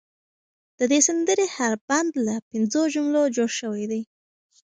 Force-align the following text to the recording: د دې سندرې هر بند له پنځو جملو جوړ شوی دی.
د 0.79 0.81
دې 0.91 0.99
سندرې 1.07 1.45
هر 1.57 1.71
بند 1.87 2.11
له 2.27 2.35
پنځو 2.49 2.81
جملو 2.93 3.21
جوړ 3.35 3.49
شوی 3.59 3.85
دی. 3.91 4.01